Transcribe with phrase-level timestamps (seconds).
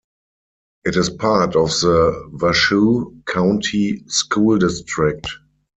[0.83, 5.27] It is part of the Washoe County School District.